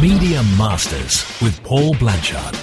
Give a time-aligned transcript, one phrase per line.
[0.00, 2.56] Media Masters with Paul Blanchard.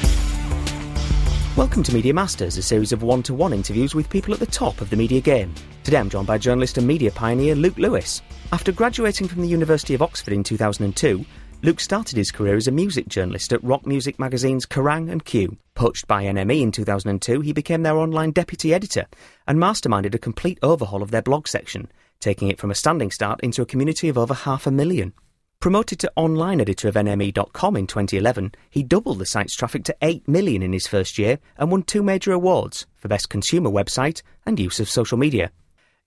[1.57, 4.45] Welcome to Media Masters, a series of one to one interviews with people at the
[4.45, 5.53] top of the media game.
[5.83, 8.21] Today I'm joined by journalist and media pioneer Luke Lewis.
[8.53, 11.25] After graduating from the University of Oxford in 2002,
[11.61, 15.57] Luke started his career as a music journalist at rock music magazines Kerrang and Q.
[15.73, 19.07] Poached by NME in 2002, he became their online deputy editor
[19.45, 21.91] and masterminded a complete overhaul of their blog section,
[22.21, 25.11] taking it from a standing start into a community of over half a million.
[25.59, 30.27] Promoted to online editor of NME.com in 2011, he doubled the site's traffic to 8
[30.27, 34.59] million in his first year and won two major awards for Best Consumer Website and
[34.59, 35.51] Use of Social Media.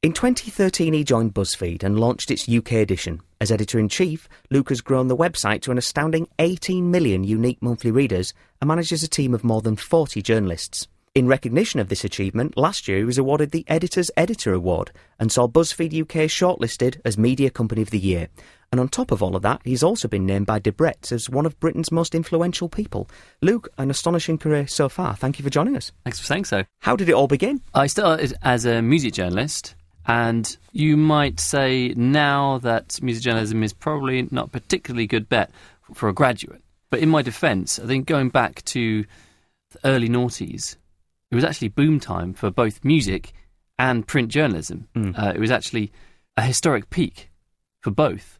[0.00, 3.20] In 2013, he joined BuzzFeed and launched its UK edition.
[3.40, 7.60] As editor in chief, Luke has grown the website to an astounding 18 million unique
[7.60, 10.86] monthly readers and manages a team of more than 40 journalists.
[11.16, 15.32] In recognition of this achievement, last year he was awarded the Editor's Editor Award and
[15.32, 18.28] saw BuzzFeed UK shortlisted as Media Company of the Year.
[18.70, 21.46] And on top of all of that, he's also been named by Debrett as one
[21.46, 23.08] of Britain's most influential people.
[23.40, 25.16] Luke, an astonishing career so far.
[25.16, 25.90] Thank you for joining us.
[26.04, 26.64] Thanks for saying so.
[26.80, 27.62] How did it all begin?
[27.74, 29.74] I started as a music journalist,
[30.06, 35.50] and you might say now that music journalism is probably not a particularly good bet
[35.94, 36.62] for a graduate.
[36.90, 39.04] But in my defence, I think going back to
[39.70, 40.76] the early noughties,
[41.30, 43.32] it was actually boom time for both music
[43.78, 44.88] and print journalism.
[44.94, 45.18] Mm.
[45.18, 45.92] Uh, it was actually
[46.36, 47.30] a historic peak
[47.80, 48.37] for both.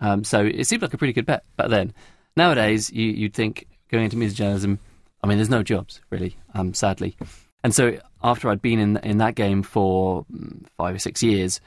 [0.00, 1.92] Um, so it seemed like a pretty good bet back then.
[2.36, 4.78] Nowadays, you, you'd think going into music journalism,
[5.22, 7.16] I mean, there's no jobs really, um, sadly.
[7.62, 11.60] And so after I'd been in in that game for mm, five or six years,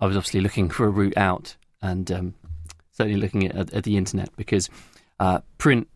[0.00, 2.34] I was obviously looking for a route out, and um,
[2.92, 4.70] certainly looking at, at the internet because
[5.20, 5.88] uh, print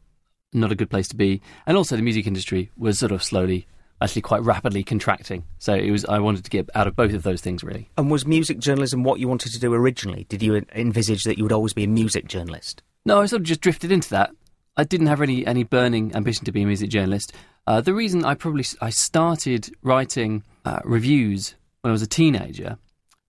[0.52, 3.66] not a good place to be, and also the music industry was sort of slowly
[4.00, 5.44] actually quite rapidly contracting.
[5.58, 7.88] So it was I wanted to get out of both of those things really.
[7.96, 10.26] And was music journalism what you wanted to do originally?
[10.28, 12.82] Did you envisage that you would always be a music journalist?
[13.04, 14.30] No, I sort of just drifted into that.
[14.76, 17.32] I didn't have any any burning ambition to be a music journalist.
[17.66, 22.78] Uh, the reason I probably I started writing uh, reviews when I was a teenager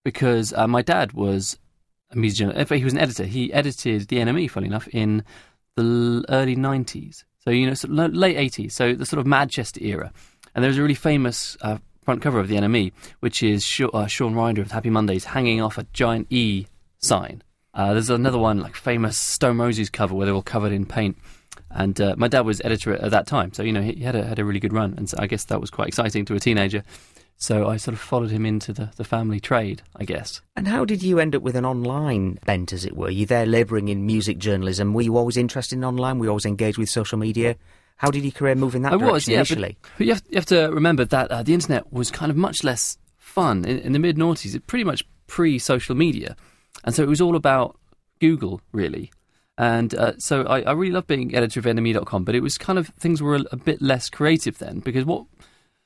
[0.04, 1.58] because uh, my dad was
[2.12, 2.74] a music journalist.
[2.74, 3.26] He was an editor.
[3.26, 5.24] He edited the NME, funny enough, in
[5.76, 7.24] the early '90s.
[7.40, 8.72] So you know, sort of late '80s.
[8.72, 10.12] So the sort of Manchester era.
[10.54, 14.08] And there's a really famous uh, front cover of the NME, which is Sh- uh,
[14.08, 16.68] Shaun Ryder of Happy Mondays hanging off a giant E
[17.00, 17.44] sign.
[17.74, 21.18] Uh, there's another one, like famous Stone Roses cover, where they're all covered in paint.
[21.70, 24.04] And uh, my dad was editor at, at, that time, so you know he, he,
[24.04, 26.26] had a had a really good run, and so I guess that was quite exciting
[26.26, 26.84] to a teenager.
[27.38, 30.42] So I sort of followed him into the, the family trade, I guess.
[30.56, 33.10] And how did you end up with an online bent, as it were?
[33.10, 34.94] You there labouring in music journalism.
[34.94, 36.20] Were you always interested in online?
[36.20, 37.56] Were you always engaged with social media?
[38.02, 39.78] How did your career move in that I direction was, yeah, initially?
[39.80, 42.36] But, but you, have, you, have, to remember that uh, the internet was kind of
[42.36, 44.56] much less fun in, in the mid noughties.
[44.56, 46.36] It pretty much pre social media,
[46.84, 47.78] and so it was all about
[48.20, 49.12] Google really.
[49.56, 52.80] And uh, so I, I, really loved being editor of NME.com, but it was kind
[52.80, 55.28] of things were a, a, bit less creative then because what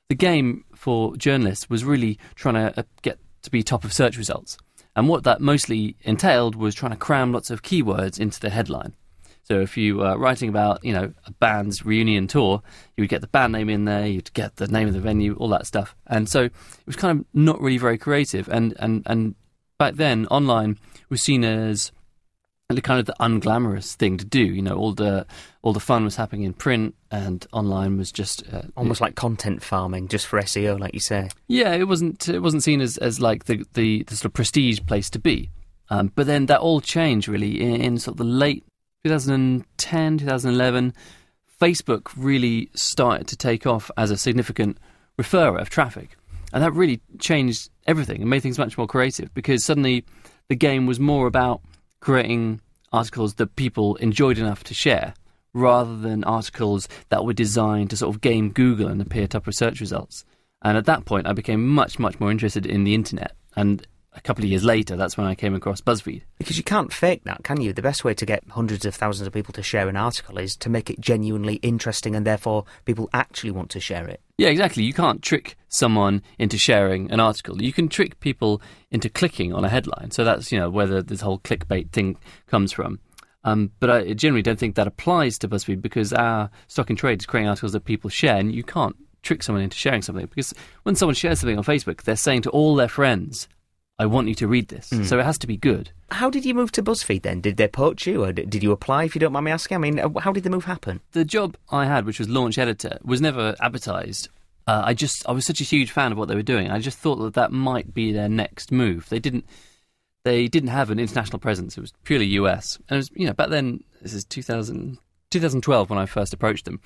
[0.08, 4.18] the game for journalists was really trying to uh, get to be top of search
[4.18, 4.58] results.
[4.96, 8.94] And what that mostly entailed was trying to cram lots of keywords into the headline.
[9.46, 12.62] So if you were writing about, you know, a band's reunion tour,
[12.98, 15.36] you would get the band name in there, you'd get the name of the venue,
[15.36, 15.96] all that stuff.
[16.08, 16.52] And so it
[16.86, 18.50] was kind of not really very creative.
[18.50, 19.36] And, and, and
[19.78, 20.80] back then, online
[21.10, 21.92] was seen as
[22.70, 24.44] the kind of the unglamorous thing to do.
[24.44, 25.26] You know, all the
[25.62, 29.62] all the fun was happening in print, and online was just uh, almost like content
[29.62, 31.30] farming, just for SEO, like you say.
[31.48, 34.80] Yeah, it wasn't it wasn't seen as, as like the, the, the sort of prestige
[34.88, 35.52] place to be.
[35.90, 38.64] Um, but then that all changed really in, in sort of the late
[39.06, 40.92] 2010, 2011.
[41.62, 44.80] Facebook really started to take off as a significant
[45.20, 46.18] referrer of traffic,
[46.52, 50.04] and that really changed everything and made things much more creative because suddenly
[50.50, 51.62] the game was more about
[52.00, 52.60] creating
[52.92, 55.14] articles that people enjoyed enough to share
[55.54, 59.54] rather than articles that were designed to sort of game Google and appear top of
[59.54, 60.26] search results.
[60.64, 63.34] And at that point, I became much, much more interested in the internet.
[63.56, 66.24] And a couple of years later, that's when I came across BuzzFeed.
[66.38, 67.74] Because you can't fake that, can you?
[67.74, 70.56] The best way to get hundreds of thousands of people to share an article is
[70.58, 74.22] to make it genuinely interesting and therefore people actually want to share it.
[74.38, 74.84] Yeah, exactly.
[74.84, 77.62] You can't trick someone into sharing an article.
[77.62, 78.62] You can trick people
[78.92, 80.12] into clicking on a headline.
[80.12, 82.18] So that's, you know, where this whole clickbait thing
[82.48, 83.00] comes from.
[83.46, 87.22] Um, but I generally don't think that applies to BuzzFeed because our stock and trade
[87.22, 90.54] is creating articles that people share, and you can't trick someone into sharing something because
[90.84, 93.48] when someone shares something on Facebook, they're saying to all their friends,
[93.98, 94.90] I want you to read this.
[94.90, 95.06] Mm.
[95.06, 95.92] So it has to be good.
[96.12, 97.40] How did you move to BuzzFeed then?
[97.40, 99.76] Did they poach you or did you apply, if you don't mind me asking?
[99.76, 101.00] I mean, uh, how did the move happen?
[101.12, 104.28] The job I had, which was launch editor, was never advertised.
[104.68, 106.72] Uh, I just I was such a huge fan of what they were doing.
[106.72, 109.08] I just thought that that might be their next move.
[109.10, 109.46] They didn't
[110.26, 111.78] they didn't have an international presence.
[111.78, 112.78] It was purely US.
[112.90, 114.98] And it was, you know, back then, this is 2000,
[115.30, 116.82] 2012 when I first approached them.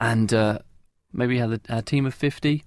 [0.00, 0.60] And uh,
[1.12, 2.64] maybe had a, a, team of 50,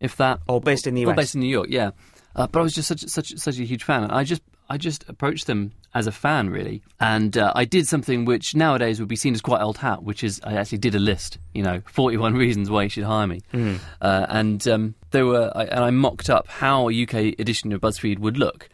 [0.00, 0.40] if that.
[0.46, 1.08] All based in the US?
[1.08, 1.92] All based in New York, yeah.
[2.38, 4.10] Uh, but I was just such, such, such a huge fan.
[4.10, 6.82] I just, I just approached them as a fan, really.
[7.00, 10.22] And uh, I did something which nowadays would be seen as quite old hat, which
[10.22, 13.40] is I actually did a list, you know, 41 reasons why you should hire me.
[13.52, 13.80] Mm.
[14.00, 17.80] Uh, and um, there were, I, and I mocked up how a UK edition of
[17.80, 18.68] BuzzFeed would look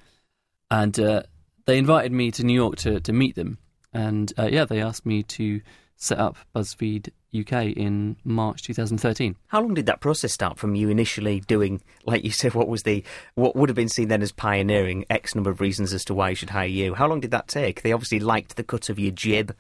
[0.71, 1.23] and uh,
[1.67, 3.59] they invited me to New York to, to meet them.
[3.93, 5.61] And uh, yeah, they asked me to
[5.97, 9.37] set up BuzzFeed UK in March 2013.
[9.49, 12.83] How long did that process start from you initially doing, like you said, what was
[12.83, 13.05] the
[13.35, 16.31] what would have been seen then as pioneering X number of reasons as to why
[16.31, 16.95] you should hire you?
[16.95, 17.83] How long did that take?
[17.83, 19.55] They obviously liked the cut of your jib.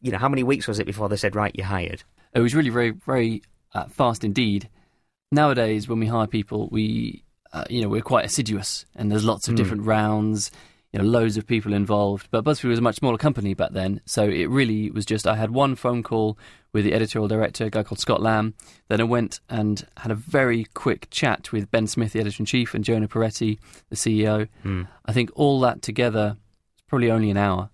[0.00, 2.02] You know, how many weeks was it before they said, right, you're hired?
[2.34, 3.42] It was really very very
[3.74, 4.68] uh, fast indeed.
[5.32, 9.48] Nowadays, when we hire people, we uh, you know, we're quite assiduous and there's lots
[9.48, 9.56] of mm.
[9.56, 10.50] different rounds,
[10.92, 12.28] you know, loads of people involved.
[12.30, 15.36] But BuzzFeed was a much smaller company back then, so it really was just I
[15.36, 16.36] had one phone call
[16.72, 18.54] with the editorial director, a guy called Scott Lamb.
[18.88, 22.46] Then I went and had a very quick chat with Ben Smith, the editor in
[22.46, 23.58] chief, and Jonah Peretti,
[23.88, 24.48] the CEO.
[24.64, 24.86] Mm.
[25.04, 26.36] I think all that together
[26.76, 27.70] is probably only an hour.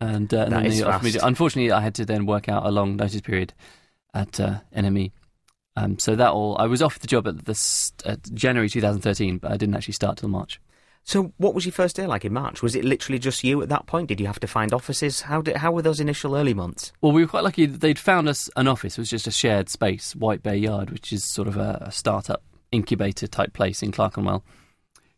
[0.00, 2.66] And, uh, and then they offered me to, unfortunately, I had to then work out
[2.66, 3.54] a long notice period
[4.12, 5.12] at uh, NME.
[5.76, 9.50] Um, so that all, I was off the job at the at January 2013, but
[9.50, 10.60] I didn't actually start till March.
[11.06, 12.62] So, what was your first day like in March?
[12.62, 14.08] Was it literally just you at that point?
[14.08, 15.20] Did you have to find offices?
[15.22, 16.92] How did how were those initial early months?
[17.02, 17.66] Well, we were quite lucky.
[17.66, 18.96] They'd found us an office.
[18.96, 21.92] It was just a shared space, White Bear Yard, which is sort of a, a
[21.92, 22.42] startup
[22.72, 24.42] incubator type place in Clerkenwell.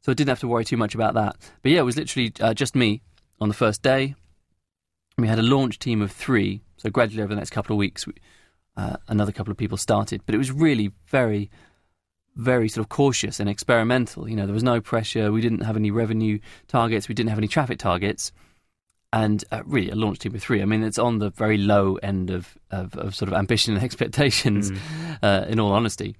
[0.02, 1.36] So I didn't have to worry too much about that.
[1.62, 3.02] But yeah, it was literally uh, just me
[3.40, 4.16] on the first day.
[5.18, 6.62] We had a launch team of three.
[6.78, 8.12] So gradually over the next couple of weeks, we,
[8.76, 10.22] uh, another couple of people started.
[10.26, 11.48] But it was really very,
[12.36, 14.28] very sort of cautious and experimental.
[14.28, 15.32] You know, there was no pressure.
[15.32, 16.38] We didn't have any revenue
[16.68, 17.08] targets.
[17.08, 18.32] We didn't have any traffic targets.
[19.12, 20.60] And uh, really, a launch team of three.
[20.60, 23.82] I mean, it's on the very low end of, of, of sort of ambition and
[23.84, 25.18] expectations, mm.
[25.22, 26.16] uh, in all honesty.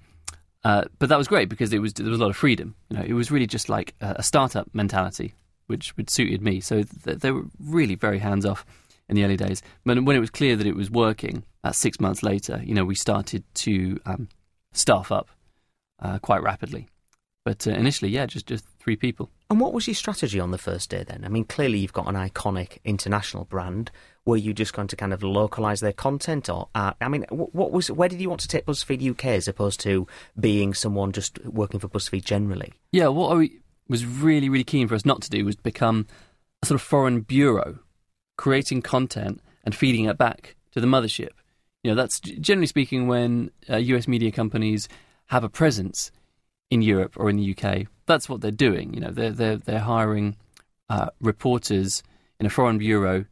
[0.63, 2.75] Uh, but that was great because it was there was a lot of freedom.
[2.89, 5.33] You know, it was really just like a, a startup mentality,
[5.67, 6.59] which which suited me.
[6.59, 8.65] So th- they were really very hands off
[9.07, 9.61] in the early days.
[9.85, 12.83] But when it was clear that it was working, uh, six months later, you know,
[12.83, 14.29] we started to um,
[14.73, 15.29] staff up
[15.99, 16.87] uh, quite rapidly.
[17.47, 19.29] But uh, initially, yeah, just just three people.
[19.49, 21.23] And what was your strategy on the first day then?
[21.23, 23.89] I mean, clearly you've got an iconic international brand.
[24.25, 27.71] Were you just going to kind of localize their content, or uh, I mean, what
[27.71, 30.05] was where did you want to take BuzzFeed UK as opposed to
[30.37, 32.73] being someone just working for BuzzFeed generally?
[32.91, 33.49] Yeah, what I
[33.87, 36.05] was really really keen for us not to do was become
[36.61, 37.79] a sort of foreign bureau,
[38.35, 41.29] creating content and feeding it back to the mothership.
[41.83, 44.89] You know, that's generally speaking when uh, US media companies
[45.27, 46.11] have a presence
[46.69, 47.87] in Europe or in the UK.
[48.05, 48.93] That's what they're doing.
[48.93, 50.35] You know, they're they're they're hiring
[50.89, 52.03] uh, reporters
[52.39, 53.25] in a foreign bureau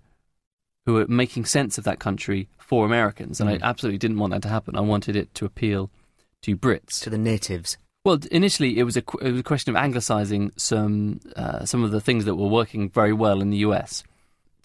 [0.85, 3.61] who are making sense of that country for Americans, and mm.
[3.61, 4.75] I absolutely didn't want that to happen.
[4.75, 5.89] I wanted it to appeal
[6.43, 7.77] to Brits, to the natives.
[8.03, 11.91] Well, initially it was a it was a question of anglicising some uh, some of
[11.91, 14.03] the things that were working very well in the US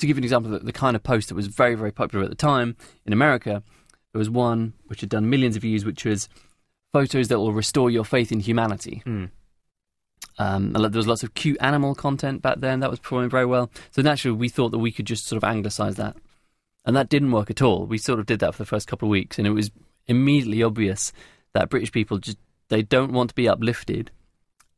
[0.00, 2.30] to give an example, the, the kind of post that was very, very popular at
[2.30, 3.62] the time in America,
[4.12, 6.28] there was one which had done millions of views, which was
[6.92, 9.02] photos that will restore your faith in humanity.
[9.06, 9.30] Mm.
[10.38, 13.70] Um, there was lots of cute animal content back then that was performing very well.
[13.90, 16.16] So naturally, we thought that we could just sort of anglicise that,
[16.84, 17.86] and that didn't work at all.
[17.86, 19.70] We sort of did that for the first couple of weeks, and it was
[20.06, 21.12] immediately obvious
[21.52, 24.10] that British people just they don't want to be uplifted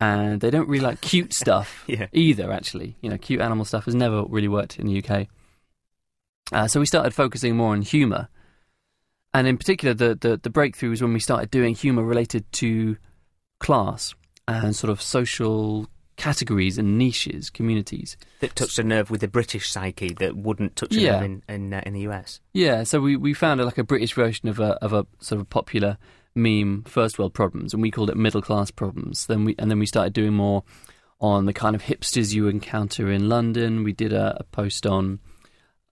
[0.00, 2.06] and they don't really like cute stuff yeah.
[2.12, 2.50] either.
[2.50, 5.28] Actually, you know, cute animal stuff has never really worked in the UK.
[6.50, 8.28] Uh, so we started focusing more on humour,
[9.34, 12.96] and in particular, the, the the breakthrough was when we started doing humour related to
[13.60, 14.14] class
[14.48, 19.70] and sort of social categories and niches, communities that touched a nerve with the British
[19.70, 21.12] psyche that wouldn't touch a yeah.
[21.12, 22.40] nerve in in, uh, in the US.
[22.52, 25.40] Yeah, so we, we found a, like a British version of a of a sort
[25.40, 25.98] of popular
[26.34, 29.26] meme first world problems, and we called it middle class problems.
[29.26, 30.64] Then we and then we started doing more
[31.20, 33.84] on the kind of hipsters you encounter in London.
[33.84, 35.20] We did a, a post on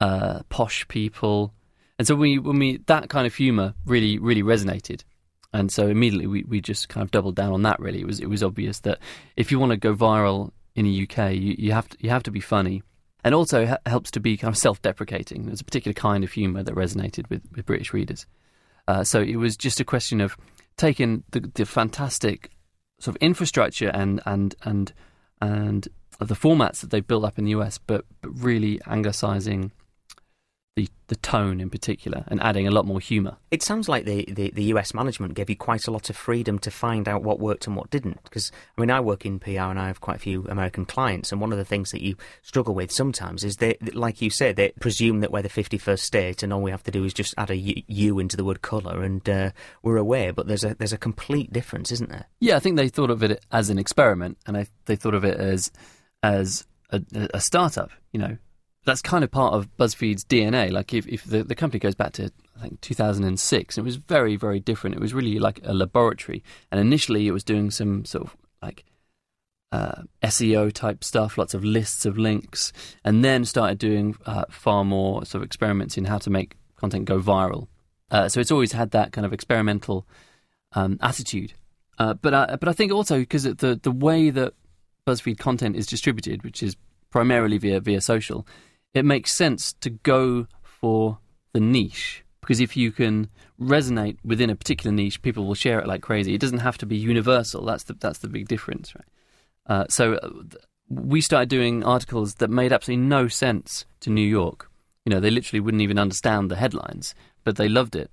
[0.01, 1.55] uh, posh people,
[2.01, 5.05] and so we when we that kind of humour really really resonated.
[5.53, 7.79] And so immediately we, we just kind of doubled down on that.
[7.79, 9.01] Really, it was it was obvious that
[9.37, 12.23] if you want to go viral in the UK, you, you have to you have
[12.23, 12.83] to be funny,
[13.23, 15.45] and also it helps to be kind of self-deprecating.
[15.45, 18.25] There's a particular kind of humour that resonated with, with British readers.
[18.89, 20.39] Uh, so it was just a question of
[20.79, 22.51] taking the, the fantastic
[22.99, 24.95] sort of infrastructure and and and
[25.43, 25.87] and
[26.19, 29.73] the formats that they built up in the US, but, but really anglicising
[30.77, 33.37] the the tone in particular and adding a lot more humour.
[33.51, 36.61] It sounds like the, the, the, US management gave you quite a lot of freedom
[36.61, 38.23] to find out what worked and what didn't.
[38.23, 41.33] Because, I mean, I work in PR and I have quite a few American clients,
[41.33, 44.53] and one of the things that you struggle with sometimes is they, like you say,
[44.53, 47.35] they presume that we're the 51st state and all we have to do is just
[47.37, 49.51] add a U into the word colour and uh,
[49.83, 50.31] we're away.
[50.31, 52.27] But there's a, there's a complete difference, isn't there?
[52.39, 55.25] Yeah, I think they thought of it as an experiment and I, they thought of
[55.25, 55.73] it as,
[56.23, 57.03] as a,
[57.35, 58.39] a startup, you know
[58.85, 60.71] that's kind of part of BuzzFeed's DNA.
[60.71, 64.37] Like if, if the, the company goes back to I think 2006, it was very
[64.37, 64.97] very different.
[64.97, 68.85] It was really like a laboratory, and initially it was doing some sort of like
[69.73, 72.73] uh, SEO type stuff, lots of lists of links,
[73.05, 77.05] and then started doing uh, far more sort of experiments in how to make content
[77.05, 77.69] go viral.
[78.11, 80.07] Uh, so it's always had that kind of experimental
[80.73, 81.53] um, attitude.
[81.99, 84.55] Uh, but I, but I think also because the the way that
[85.07, 86.77] BuzzFeed content is distributed, which is
[87.11, 88.47] primarily via via social,
[88.95, 91.19] it makes sense to go for
[91.53, 93.29] the niche because if you can
[93.61, 96.35] resonate within a particular niche, people will share it like crazy.
[96.35, 97.65] It doesn't have to be universal.
[97.65, 99.05] That's the that's the big difference, right?
[99.67, 100.31] Uh, so uh,
[100.89, 104.69] we started doing articles that made absolutely no sense to New York.
[105.05, 108.11] You know, they literally wouldn't even understand the headlines, but they loved it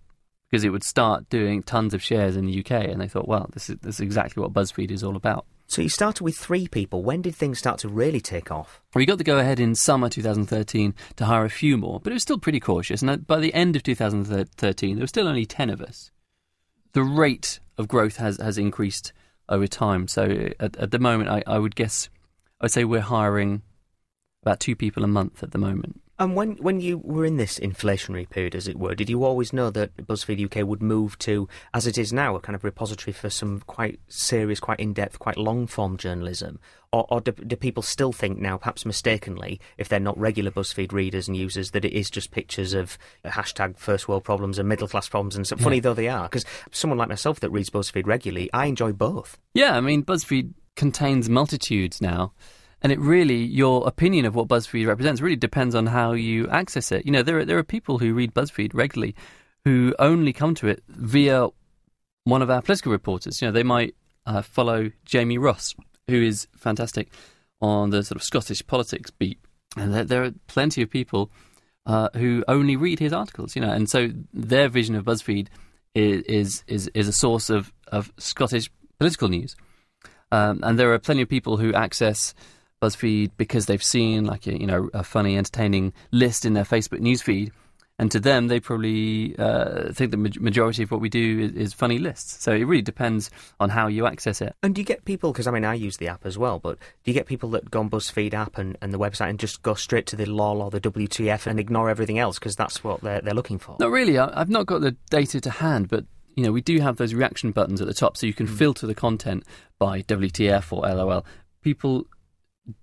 [0.49, 3.49] because it would start doing tons of shares in the UK, and they thought, "Well,
[3.53, 6.67] this is this is exactly what BuzzFeed is all about." So you started with three
[6.67, 7.03] people.
[7.03, 8.81] When did things start to really take off?
[8.95, 12.15] We got the go ahead in summer 2013 to hire a few more, but it
[12.15, 13.01] was still pretty cautious.
[13.01, 16.09] And by the end of 2013, there were still only 10 of us.
[16.93, 19.11] The rate of growth has, has increased
[19.49, 20.07] over time.
[20.07, 22.09] So at, at the moment, I, I would guess,
[22.61, 23.61] I'd say we're hiring
[24.43, 26.01] about two people a month at the moment.
[26.19, 29.53] And when, when you were in this inflationary period, as it were, did you always
[29.53, 33.13] know that BuzzFeed UK would move to, as it is now, a kind of repository
[33.13, 36.59] for some quite serious, quite in depth, quite long form journalism?
[36.91, 40.91] Or, or do, do, people still think now, perhaps mistakenly, if they're not regular BuzzFeed
[40.91, 44.87] readers and users, that it is just pictures of hashtag first world problems and middle
[44.87, 45.35] class problems?
[45.35, 48.65] And so, funny though they are, because someone like myself that reads BuzzFeed regularly, I
[48.65, 49.37] enjoy both.
[49.53, 52.33] Yeah, I mean, BuzzFeed contains multitudes now.
[52.81, 56.91] And it really, your opinion of what BuzzFeed represents really depends on how you access
[56.91, 57.05] it.
[57.05, 59.15] You know, there are, there are people who read BuzzFeed regularly
[59.65, 61.47] who only come to it via
[62.23, 63.41] one of our political reporters.
[63.41, 65.75] You know, they might uh, follow Jamie Ross,
[66.07, 67.09] who is fantastic
[67.61, 69.39] on the sort of Scottish politics beat.
[69.75, 71.31] And there, there are plenty of people
[71.85, 75.47] uh, who only read his articles, you know, and so their vision of BuzzFeed
[75.95, 78.69] is is is, a source of, of Scottish
[78.99, 79.55] political news.
[80.31, 82.33] Um, and there are plenty of people who access
[82.81, 86.99] BuzzFeed because they've seen like a, you know a funny, entertaining list in their Facebook
[86.99, 87.51] newsfeed,
[87.99, 91.73] and to them they probably uh, think the majority of what we do is, is,
[91.73, 92.43] funny lists.
[92.43, 94.55] So it really depends on how you access it.
[94.61, 95.31] And do you get people?
[95.31, 97.71] Because I mean, I use the app as well, but do you get people that
[97.71, 100.61] go on BuzzFeed app and, and the website and just go straight to the LOL
[100.61, 103.77] or the WTF and ignore everything else because that's what they're they're looking for?
[103.79, 104.17] Not really.
[104.17, 106.05] I, I've not got the data to hand, but
[106.35, 108.55] you know, we do have those reaction buttons at the top, so you can mm.
[108.55, 109.43] filter the content
[109.79, 111.25] by WTF or LOL.
[111.63, 112.05] People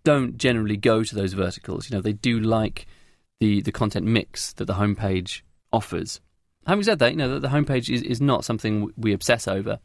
[0.05, 1.88] don't generally go to those verticals.
[1.88, 2.87] You know, they do like
[3.41, 6.21] the the content mix that the homepage offers.
[6.67, 9.79] Having said that, you know, the, the homepage is, is not something we obsess over.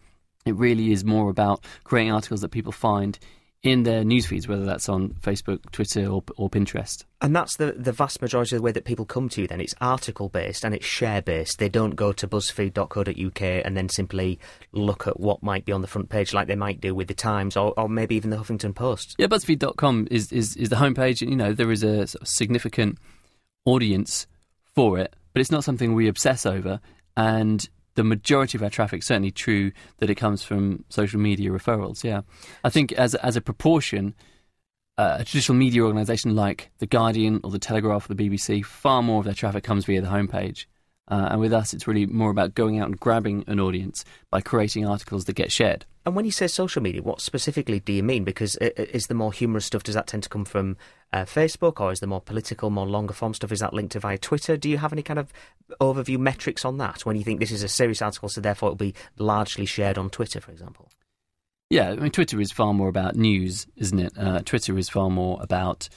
[0.46, 3.20] It really is more about creating articles that people find
[3.62, 7.04] in their news feeds, whether that's on Facebook, Twitter, or, or Pinterest.
[7.22, 9.60] And that's the, the vast majority of the way that people come to you then.
[9.60, 11.60] It's article based and it's share based.
[11.60, 14.40] They don't go to buzzfeed.co.uk and then simply
[14.72, 17.14] look at what might be on the front page like they might do with the
[17.14, 19.16] Times or, or maybe even the Huffington Post.
[19.18, 21.22] Yeah, buzzfeed.com is, is, is the homepage.
[21.22, 22.98] And, you know, there is a sort of significant
[23.66, 24.26] audience
[24.74, 26.80] for it, but it's not something we obsess over.
[27.18, 32.04] And the majority of our traffic certainly true that it comes from social media referrals.
[32.04, 32.22] Yeah,
[32.64, 34.16] I think as as a proportion,
[34.98, 39.02] uh, a traditional media organisation like the Guardian or the Telegraph or the BBC, far
[39.02, 40.66] more of their traffic comes via the homepage.
[41.10, 44.42] Uh, and with us, it's really more about going out and grabbing an audience by
[44.42, 45.86] creating articles that get shared.
[46.06, 48.24] And when you say social media, what specifically do you mean?
[48.24, 50.78] Because is the more humorous stuff, does that tend to come from
[51.12, 54.00] uh, Facebook, or is the more political, more longer form stuff, is that linked to
[54.00, 54.56] via Twitter?
[54.56, 55.34] Do you have any kind of
[55.82, 58.78] overview metrics on that when you think this is a serious article, so therefore it'll
[58.78, 60.90] be largely shared on Twitter, for example?
[61.70, 64.14] Yeah, I mean, Twitter is far more about news, isn't it?
[64.18, 65.90] Uh, Twitter is far more about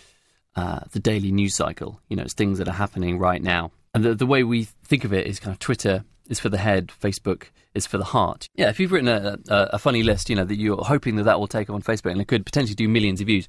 [0.57, 2.01] uh, the daily news cycle.
[2.09, 3.71] You know, it's things that are happening right now.
[3.95, 6.59] And the, the way we think of it is kind of Twitter is for the
[6.59, 7.45] head, Facebook
[7.75, 8.49] is for the heart.
[8.55, 11.25] Yeah, if you've written a, a, a, funny list, you know, that you're hoping that
[11.25, 13.49] that will take on Facebook and it could potentially do millions of views.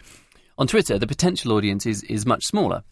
[0.58, 2.84] On Twitter, the potential audience is, is much smaller.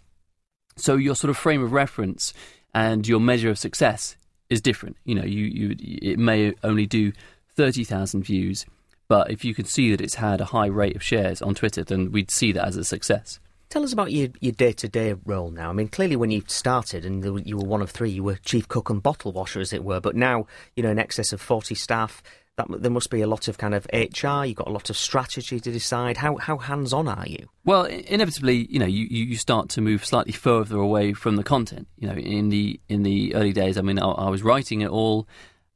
[0.78, 2.34] So your sort of frame of reference
[2.74, 4.16] and your measure of success
[4.50, 4.98] is different.
[5.06, 7.12] You know, you, you it may only do
[7.56, 8.66] 30,000 views,
[9.08, 11.84] but if you can see that it's had a high rate of shares on Twitter,
[11.84, 13.40] then we'd see that as a success.
[13.72, 15.70] Tell us about your, your day-to-day role now.
[15.70, 18.68] I mean, clearly when you started and you were one of three, you were chief
[18.68, 20.02] cook and bottle washer, as it were.
[20.02, 22.22] But now, you know, in excess of 40 staff,
[22.58, 24.44] that, there must be a lot of kind of HR.
[24.44, 26.18] You've got a lot of strategy to decide.
[26.18, 27.48] How how hands on are you?
[27.64, 31.88] Well, inevitably, you know, you, you start to move slightly further away from the content.
[31.98, 34.90] You know, in the in the early days, I mean, I, I was writing it
[34.90, 35.30] all,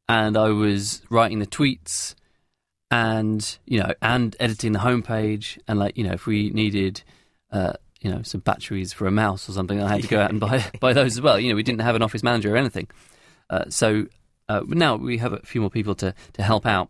[0.09, 2.13] and I was writing the tweets,
[2.91, 7.01] and you know, and editing the homepage, and like you know, if we needed.
[7.51, 7.71] Uh,
[8.05, 9.81] you know, some batteries for a mouse or something.
[9.81, 11.39] I had to go out and buy buy those as well.
[11.39, 12.87] You know, we didn't have an office manager or anything.
[13.49, 14.05] Uh, so
[14.47, 16.89] uh, now we have a few more people to to help out.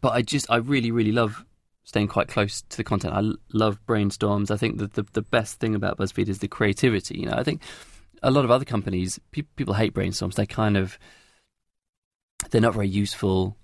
[0.00, 1.44] But I just, I really, really love
[1.84, 3.14] staying quite close to the content.
[3.14, 4.50] I l- love brainstorms.
[4.50, 7.20] I think that the the best thing about BuzzFeed is the creativity.
[7.20, 7.62] You know, I think
[8.20, 10.34] a lot of other companies, pe- people hate brainstorms.
[10.34, 10.98] They kind of
[12.50, 13.56] they're not very useful.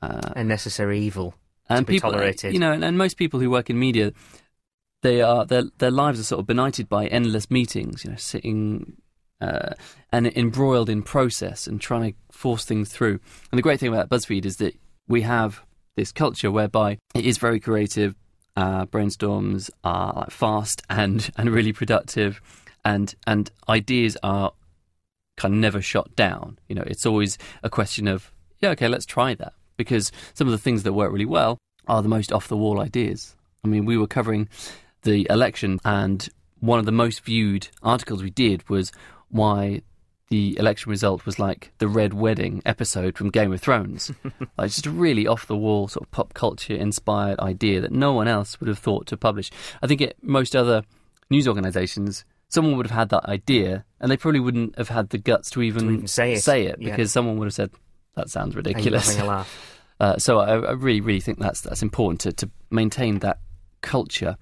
[0.00, 1.34] Uh, and necessary evil
[1.68, 2.52] and to people, tolerated.
[2.52, 4.12] You know, and, and most people who work in media,
[5.02, 8.04] they are their their lives are sort of benighted by endless meetings.
[8.04, 8.96] You know, sitting
[9.40, 9.74] uh,
[10.12, 13.20] and embroiled in process and trying to force things through.
[13.50, 14.74] And the great thing about BuzzFeed is that
[15.08, 15.62] we have
[15.96, 18.14] this culture whereby it is very creative.
[18.56, 22.40] Uh, brainstorms are like fast and, and really productive,
[22.84, 24.52] and and ideas are
[25.36, 26.58] kind of never shot down.
[26.68, 30.52] You know, it's always a question of yeah, okay, let's try that because some of
[30.52, 33.36] the things that work really well are the most off the wall ideas.
[33.62, 34.48] I mean, we were covering
[35.06, 36.28] the election, and
[36.60, 38.92] one of the most viewed articles we did was
[39.28, 39.80] why
[40.28, 44.10] the election result was like the Red Wedding episode from Game of Thrones.
[44.58, 48.12] like just a really off the wall sort of pop culture inspired idea that no
[48.12, 49.50] one else would have thought to publish.
[49.82, 50.82] I think at most other
[51.30, 55.18] news organisations, someone would have had that idea and they probably wouldn't have had the
[55.18, 56.90] guts to even, to even say it, say it yeah.
[56.90, 57.70] because someone would have said,
[58.16, 59.16] that sounds ridiculous.
[59.98, 63.38] Uh, so I, I, really, really think that's that's important to, to maintain that
[63.80, 64.36] culture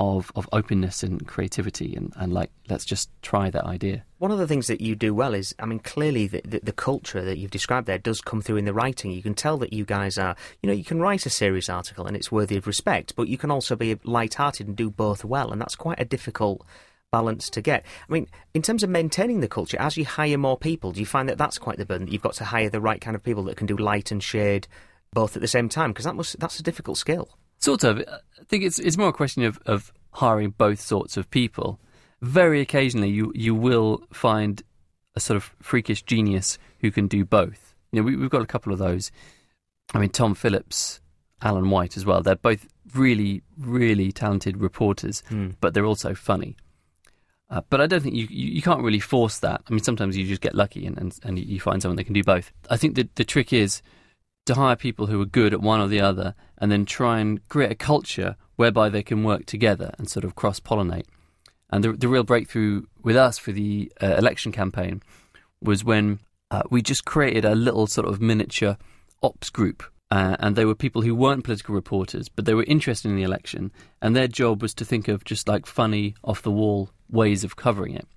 [0.00, 4.02] of, of openness and creativity and, and like let's just try that idea.
[4.16, 6.72] One of the things that you do well is, I mean, clearly the, the, the,
[6.72, 9.10] culture that you've described there does come through in the writing.
[9.10, 12.06] You can tell that you guys are, you know, you can write a serious article
[12.06, 15.52] and it's worthy of respect, but you can also be light-hearted and do both well,
[15.52, 16.64] and that's quite a difficult
[17.12, 17.84] balance to get.
[18.08, 21.06] I mean, in terms of maintaining the culture, as you hire more people, do you
[21.06, 22.06] find that that's quite the burden?
[22.06, 24.22] That you've got to hire the right kind of people that can do light and
[24.22, 24.66] shade
[25.12, 27.28] both at the same time, because that must that's a difficult skill.
[27.58, 27.98] Sort of.
[27.98, 31.80] I think it's it's more a question of, of hiring both sorts of people.
[32.20, 34.62] Very occasionally, you you will find
[35.14, 37.74] a sort of freakish genius who can do both.
[37.92, 39.10] You know, we, we've got a couple of those.
[39.92, 41.00] I mean, Tom Phillips,
[41.42, 42.22] Alan White as well.
[42.22, 45.56] They're both really, really talented reporters, mm.
[45.60, 46.56] but they're also funny.
[47.48, 49.62] Uh, but I don't think you, you, you can't really force that.
[49.68, 52.14] I mean, sometimes you just get lucky and, and, and you find someone that can
[52.14, 52.52] do both.
[52.68, 53.82] I think that the trick is
[54.46, 57.46] to hire people who are good at one or the other and then try and
[57.48, 61.06] create a culture whereby they can work together and sort of cross pollinate.
[61.70, 65.02] And the, the real breakthrough with us for the uh, election campaign
[65.62, 66.20] was when
[66.50, 68.76] uh, we just created a little sort of miniature
[69.22, 69.82] ops group.
[70.10, 73.22] Uh, and they were people who weren't political reporters, but they were interested in the
[73.22, 73.70] election.
[74.02, 77.56] And their job was to think of just like funny, off the wall ways of
[77.56, 78.08] covering it.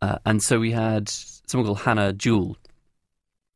[0.00, 2.56] Uh, and so we had someone called Hannah Jewell,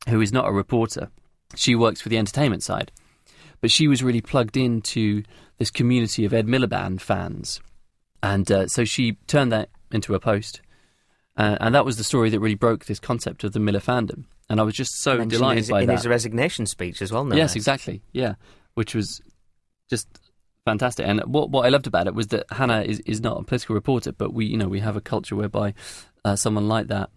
[0.08, 1.10] who is not a reporter
[1.54, 2.90] she works for the entertainment side.
[3.60, 5.22] But she was really plugged into
[5.58, 7.60] this community of Ed Miliband fans.
[8.22, 10.60] And uh, so she turned that into a post.
[11.36, 14.24] Uh, and that was the story that really broke this concept of the Milifandom.
[14.48, 15.92] And I was just so delighted his, by in that.
[15.92, 18.02] In his resignation speech as well, no Yes, exactly.
[18.12, 18.34] Yeah.
[18.74, 19.20] Which was
[19.90, 20.08] just
[20.64, 21.06] fantastic.
[21.06, 23.74] And what what I loved about it was that Hannah is, is not a political
[23.74, 25.74] reporter, but we you know we have a culture whereby
[26.24, 27.10] uh, someone like that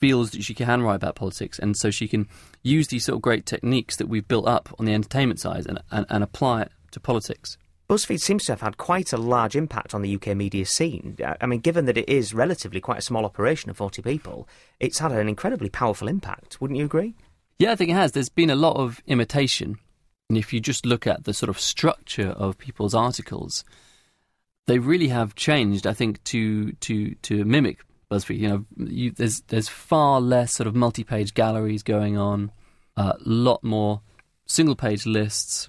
[0.00, 2.26] feels that she can write about politics, and so she can
[2.62, 5.80] use these sort of great techniques that we've built up on the entertainment side and,
[5.90, 7.56] and, and apply it to politics.
[7.88, 11.16] BuzzFeed seems to have had quite a large impact on the UK media scene.
[11.24, 14.48] Uh, I mean, given that it is relatively quite a small operation of 40 people,
[14.78, 16.60] it's had an incredibly powerful impact.
[16.60, 17.14] Wouldn't you agree?
[17.58, 18.12] Yeah, I think it has.
[18.12, 19.76] There's been a lot of imitation.
[20.28, 23.64] And if you just look at the sort of structure of people's articles,
[24.68, 27.80] they really have changed, I think, to, to, to mimic
[28.10, 28.38] BuzzFeed.
[28.38, 32.52] You know, you, there's there's far less sort of multi-page galleries going on,
[32.96, 34.02] a uh, lot more
[34.46, 35.68] single-page lists.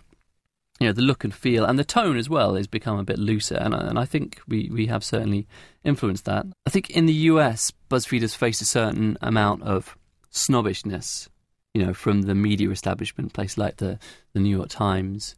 [0.79, 3.19] You know, the look and feel and the tone as well has become a bit
[3.19, 5.47] looser, and, and I think we, we have certainly
[5.83, 6.47] influenced that.
[6.65, 9.95] I think in the US, BuzzFeed has faced a certain amount of
[10.31, 11.29] snobbishness,
[11.75, 13.99] you know, from the media establishment, places like the,
[14.33, 15.35] the New York Times.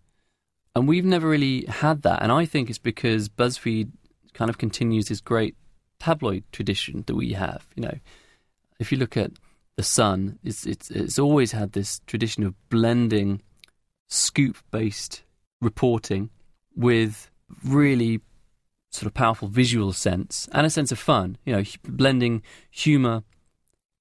[0.75, 2.23] And we've never really had that.
[2.23, 3.91] And I think it's because BuzzFeed
[4.33, 5.55] kind of continues this great
[6.03, 7.65] tabloid tradition that we have.
[7.75, 7.97] You know,
[8.79, 9.31] if you look at
[9.77, 13.41] the Sun, it's it's it's always had this tradition of blending
[14.09, 15.23] scoop-based
[15.61, 16.29] reporting
[16.75, 17.31] with
[17.63, 18.19] really
[18.91, 21.37] sort of powerful visual sense and a sense of fun.
[21.45, 23.23] You know, blending humour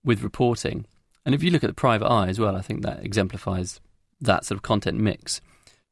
[0.04, 0.86] with reporting.
[1.24, 3.80] And if you look at the private eye as well, I think that exemplifies
[4.20, 5.40] that sort of content mix.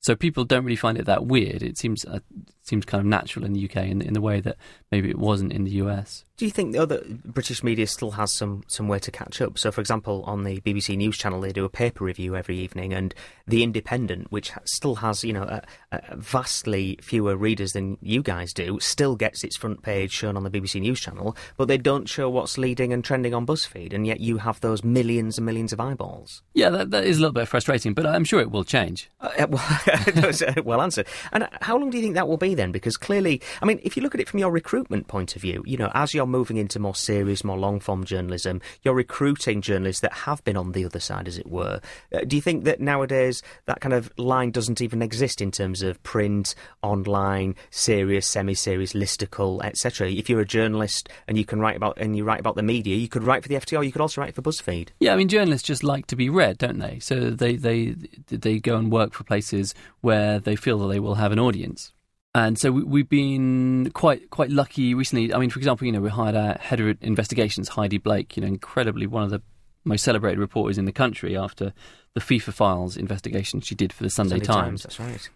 [0.00, 1.62] So people don't really find it that weird.
[1.62, 2.20] It seems uh,
[2.62, 4.56] seems kind of natural in the UK in, in the way that
[4.90, 6.24] maybe it wasn't in the US.
[6.36, 9.58] Do you think the other British media still has some, some way to catch up?
[9.58, 12.94] So, for example, on the BBC News channel, they do a paper review every evening,
[12.94, 13.14] and
[13.46, 18.54] The Independent, which still has you know a, a vastly fewer readers than you guys
[18.54, 22.08] do, still gets its front page shown on the BBC News channel, but they don't
[22.08, 25.74] show what's leading and trending on BuzzFeed, and yet you have those millions and millions
[25.74, 26.42] of eyeballs.
[26.54, 29.10] Yeah, that, that is a little bit frustrating, but I'm sure it will change.
[29.20, 29.80] Uh, well,
[30.64, 31.06] well answered.
[31.32, 32.72] And how long do you think that will be then?
[32.72, 35.62] Because clearly, I mean, if you look at it from your recruitment point of view,
[35.66, 40.00] you know, as you're moving into more serious, more long form journalism, you're recruiting journalists
[40.00, 41.80] that have been on the other side, as it were.
[42.14, 45.82] Uh, do you think that nowadays that kind of line doesn't even exist in terms
[45.82, 50.10] of print, online, serious, semi serious, listicle, etc.?
[50.10, 52.96] If you're a journalist and you can write about and you write about the media,
[52.96, 54.88] you could write for the FT, you could also write for BuzzFeed.
[54.98, 56.98] Yeah, I mean, journalists just like to be read, don't they?
[57.00, 57.94] So they they
[58.28, 61.92] they go and work for places where they feel that they will have an audience.
[62.34, 65.34] And so we, have been quite quite lucky recently.
[65.34, 68.36] I mean, for example, you know, we hired our head of investigations, Heidi Blake.
[68.36, 69.42] You know, incredibly one of the
[69.84, 71.72] most celebrated reporters in the country after
[72.14, 74.82] the FIFA files investigation she did for the Sunday, Sunday Times.
[74.82, 74.82] Times.
[74.82, 75.30] That's right.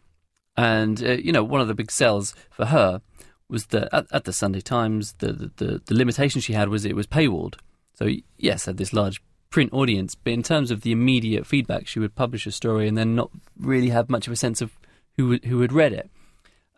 [0.57, 3.02] And uh, you know, one of the big sells for her
[3.48, 6.85] was that at, at the Sunday Times, the, the, the the limitation she had was
[6.85, 7.57] it was paywalled.
[7.94, 9.20] So yes, had this large
[9.55, 12.99] print audience, but in terms of the immediate feedback, she would publish a story and
[12.99, 14.77] then not really have much of a sense of
[15.17, 16.11] who who had read it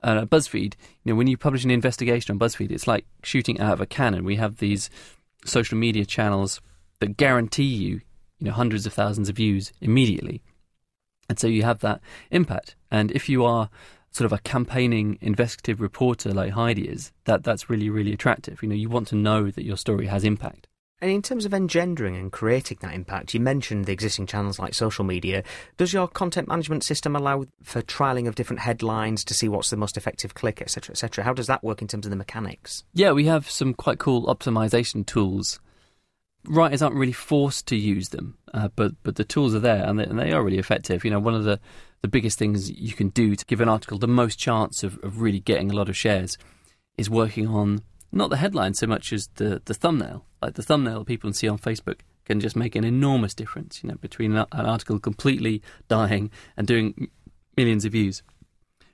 [0.03, 3.73] uh, BuzzFeed, you know, when you publish an investigation on BuzzFeed, it's like shooting out
[3.73, 4.25] of a cannon.
[4.25, 4.89] We have these
[5.45, 6.61] social media channels
[7.01, 8.01] that guarantee you,
[8.39, 10.43] you know, hundreds of thousands of views immediately,
[11.29, 12.77] and so you have that impact.
[12.91, 13.69] And if you are
[14.11, 18.63] sort of a campaigning investigative reporter like Heidi is, that that's really really attractive.
[18.63, 20.69] You know, you want to know that your story has impact.
[21.01, 24.73] And in terms of engendering and creating that impact, you mentioned the existing channels like
[24.73, 25.43] social media.
[25.77, 29.77] Does your content management system allow for trialing of different headlines to see what's the
[29.77, 31.23] most effective click, etc., etc.?
[31.23, 32.83] How does that work in terms of the mechanics?
[32.95, 35.61] Yeah, we have some quite cool optimization tools.
[36.47, 39.99] Writers aren't really forced to use them, uh, but but the tools are there and
[39.99, 41.05] they, and they, are really effective.
[41.05, 41.61] You know, one of the,
[42.01, 45.21] the biggest things you can do to give an article the most chance of, of
[45.21, 46.39] really getting a lot of shares
[46.97, 50.25] is working on not the headline so much as the, the thumbnail.
[50.43, 53.97] Like the thumbnail people see on Facebook can just make an enormous difference, you know,
[53.97, 57.09] between an article completely dying and doing
[57.57, 58.23] millions of views.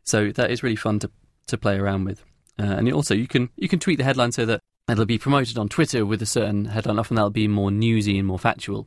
[0.05, 1.11] So that is really fun to
[1.48, 2.25] to play around with.
[2.59, 5.59] Uh, and also you can you can tweak the headline so that it'll be promoted
[5.59, 6.98] on Twitter with a certain headline.
[6.98, 8.87] Often that'll be more newsy and more factual.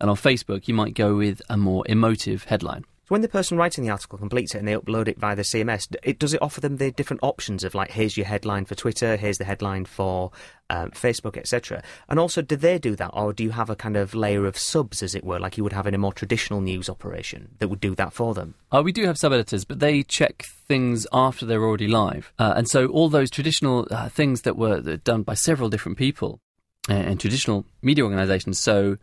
[0.00, 2.84] And on Facebook, you might go with a more emotive headline.
[3.04, 5.42] So when the person writing the article completes it and they upload it via the
[5.42, 8.74] CMS, it, does it offer them the different options of like, here's your headline for
[8.74, 10.30] Twitter, here's the headline for
[10.70, 11.82] um, Facebook, etc.
[12.08, 14.56] And also, do they do that, or do you have a kind of layer of
[14.56, 17.68] subs, as it were, like you would have in a more traditional news operation that
[17.68, 18.54] would do that for them?
[18.72, 22.54] Uh, we do have sub editors, but they check things after they're already live, uh,
[22.56, 26.40] and so all those traditional uh, things that were done by several different people
[26.88, 28.58] uh, and traditional media organisations.
[28.58, 28.96] So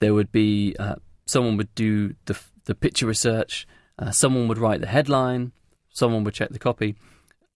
[0.00, 0.96] there would be uh,
[1.30, 3.66] someone would do the the picture research.
[3.98, 5.52] Uh, someone would write the headline.
[5.90, 6.94] Someone would check the copy.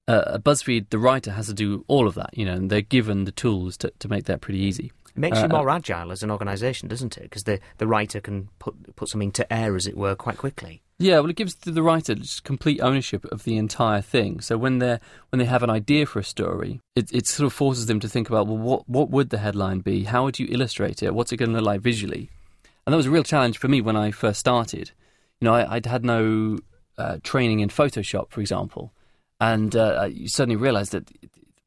[0.07, 3.25] Uh, BuzzFeed, the writer has to do all of that, you know, and they're given
[3.25, 4.93] the tools to, to make that pretty easy.
[5.09, 7.23] It makes uh, you more agile as an organisation, doesn't it?
[7.23, 10.83] Because the, the writer can put put something to air, as it were, quite quickly.
[10.99, 14.41] Yeah, well, it gives the writer just complete ownership of the entire thing.
[14.41, 14.99] So when they
[15.31, 18.09] when they have an idea for a story, it, it sort of forces them to
[18.09, 20.05] think about well, what what would the headline be?
[20.05, 21.15] How would you illustrate it?
[21.15, 22.31] What's it going to look like visually?
[22.87, 24.91] And that was a real challenge for me when I first started.
[25.41, 26.59] You know, I, would had no
[26.99, 28.93] uh, training in Photoshop, for example,
[29.41, 31.11] and uh, you suddenly realise that,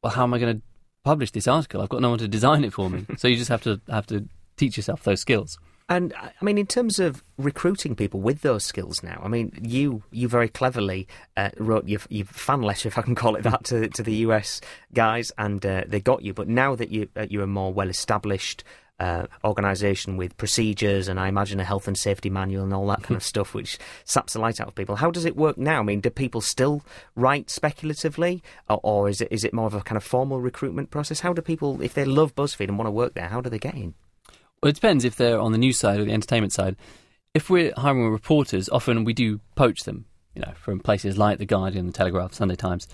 [0.02, 0.62] well, how am I going to
[1.04, 1.80] publish this article?
[1.80, 3.06] I've got no one to design it for me.
[3.16, 5.58] so you just have to have to teach yourself those skills.
[5.90, 10.02] And I mean, in terms of recruiting people with those skills now, I mean, you
[10.10, 13.64] you very cleverly uh, wrote your, your fan letter, if I can call it that,
[13.64, 14.60] to to the US
[14.92, 16.34] guys, and uh, they got you.
[16.34, 18.64] But now that you uh, you're more well established
[19.00, 23.02] uh, organisation with procedures and I imagine a health and safety manual and all that
[23.02, 24.96] kind of stuff, which saps the light out of people.
[24.96, 25.80] How does it work now?
[25.80, 26.82] I mean, do people still
[27.14, 30.90] write speculatively, or, or is it is it more of a kind of formal recruitment
[30.90, 31.20] process?
[31.20, 33.58] How do people, if they love BuzzFeed and want to work there, how do they
[33.58, 33.94] get in?
[34.62, 36.76] Well, it depends if they're on the news side or the entertainment side.
[37.34, 41.46] If we're hiring reporters, often we do poach them, you know, from places like the
[41.46, 42.88] Guardian, the Telegraph, Sunday Times.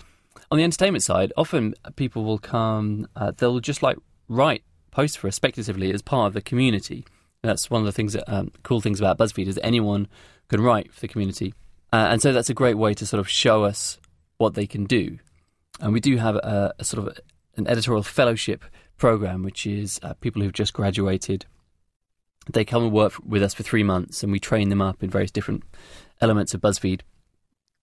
[0.50, 3.96] On the entertainment side, often people will come, uh, they'll just like
[4.28, 4.62] write
[4.94, 7.04] post for us speculatively as part of the community.
[7.42, 10.08] That's one of the things that um, cool things about BuzzFeed is anyone
[10.48, 11.52] can write for the community,
[11.92, 13.98] uh, and so that's a great way to sort of show us
[14.38, 15.18] what they can do.
[15.80, 17.18] and we do have a, a sort of
[17.56, 18.64] an editorial fellowship
[18.96, 21.46] program, which is uh, people who've just graduated.
[22.52, 25.10] They come and work with us for three months, and we train them up in
[25.10, 25.62] various different
[26.20, 27.00] elements of BuzzFeed.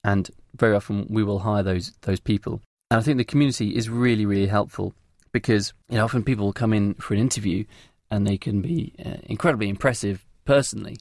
[0.03, 2.61] And very often, we will hire those those people.
[2.89, 4.93] And I think the community is really, really helpful
[5.31, 7.65] because you know often people come in for an interview
[8.09, 10.97] and they can be uh, incredibly impressive personally,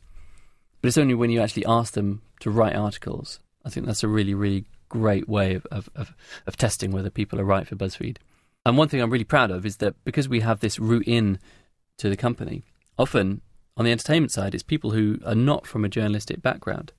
[0.81, 3.41] but it's only when you actually ask them to write articles.
[3.65, 6.15] I think that's a really, really great way of, of, of,
[6.47, 8.17] of testing whether people are right for BuzzFeed.
[8.65, 11.39] And one thing I'm really proud of is that because we have this route in
[11.99, 12.63] to the company,
[12.99, 13.41] often
[13.77, 16.93] on the entertainment side, it's people who are not from a journalistic background.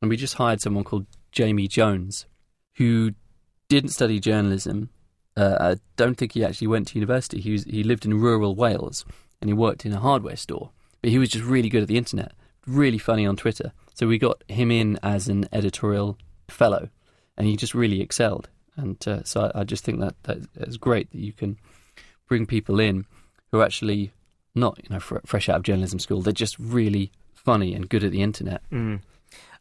[0.00, 2.26] And we just hired someone called Jamie Jones,
[2.76, 3.12] who
[3.68, 4.90] didn't study journalism.
[5.36, 7.40] Uh, I don't think he actually went to university.
[7.40, 9.04] He was, he lived in rural Wales
[9.40, 10.70] and he worked in a hardware store.
[11.02, 12.32] But he was just really good at the internet,
[12.66, 13.72] really funny on Twitter.
[13.94, 16.18] So we got him in as an editorial
[16.48, 16.88] fellow,
[17.36, 18.48] and he just really excelled.
[18.76, 21.58] And uh, so I, I, just think that that is great that you can
[22.28, 23.06] bring people in
[23.50, 24.12] who are actually
[24.54, 26.20] not you know fr- fresh out of journalism school.
[26.20, 28.62] They're just really funny and good at the internet.
[28.70, 29.00] Mm.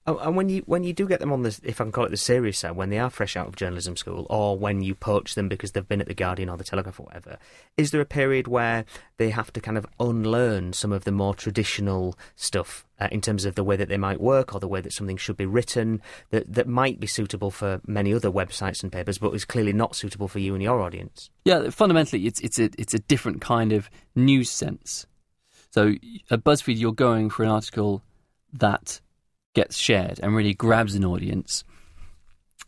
[0.07, 2.05] Oh, and when you when you do get them on the, if I can call
[2.05, 4.93] it the serious side, when they are fresh out of journalism school, or when you
[4.93, 7.39] poach them because they've been at the Guardian or the Telegraph or whatever,
[7.75, 8.85] is there a period where
[9.17, 13.45] they have to kind of unlearn some of the more traditional stuff uh, in terms
[13.45, 15.99] of the way that they might work or the way that something should be written
[16.29, 19.95] that that might be suitable for many other websites and papers, but is clearly not
[19.95, 21.31] suitable for you and your audience?
[21.45, 25.07] Yeah, fundamentally, it's it's a it's a different kind of news sense.
[25.71, 25.93] So
[26.29, 28.03] at BuzzFeed, you're going for an article
[28.53, 29.01] that
[29.55, 31.63] gets shared and really grabs an audience.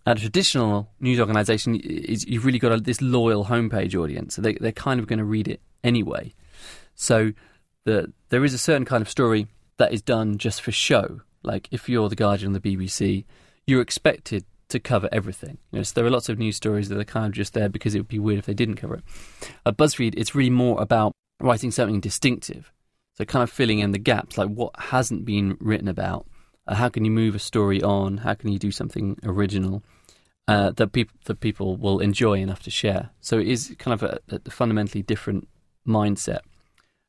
[0.08, 4.42] At a traditional news organisation, is you've really got a, this loyal homepage audience, so
[4.42, 6.34] they, they're kind of going to read it anyway.
[6.96, 7.34] So
[7.84, 9.48] the, there is a certain kind of story
[9.78, 11.22] that is done just for show.
[11.44, 13.26] Like if you're the Guardian or the BBC,
[13.68, 15.58] you're expected to cover everything.
[15.72, 17.70] You know, so there are lots of news stories that are kind of just there
[17.70, 19.04] because it would be weird if they didn't cover it.
[19.66, 22.72] At BuzzFeed, it's really more about writing something distinctive.
[23.18, 26.28] So kind of filling in the gaps, like what hasn't been written about
[26.68, 28.18] uh, how can you move a story on?
[28.18, 29.84] How can you do something original
[30.48, 33.12] uh, that people that people will enjoy enough to share?
[33.22, 35.48] So it is kind of a, a fundamentally different
[35.88, 36.42] mindset,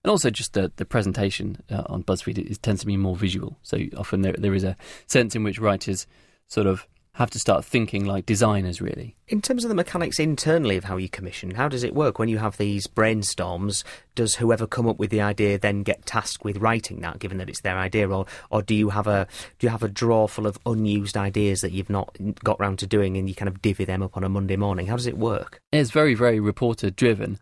[0.04, 3.16] and also just the the presentation uh, on BuzzFeed it, it, tends to be more
[3.16, 3.58] visual.
[3.62, 6.06] So often there there is a sense in which writers
[6.46, 6.86] sort of
[7.18, 9.16] have to start thinking like designers, really.
[9.26, 12.28] In terms of the mechanics internally of how you commission, how does it work when
[12.28, 13.82] you have these brainstorms?
[14.14, 17.48] Does whoever come up with the idea then get tasked with writing that, given that
[17.48, 19.26] it's their idea, or or do you have a
[19.58, 22.86] do you have a drawer full of unused ideas that you've not got round to
[22.86, 24.86] doing, and you kind of divvy them up on a Monday morning?
[24.86, 25.60] How does it work?
[25.72, 27.40] It's very very reporter driven.